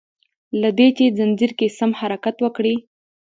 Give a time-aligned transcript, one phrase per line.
[0.61, 2.75] له دي چي ځنځير کی سم حرکت وکړي